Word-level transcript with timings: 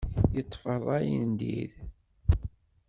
Yeṭṭef 0.35 0.63
rray 0.81 1.09
n 1.29 1.31
diri. 1.39 1.79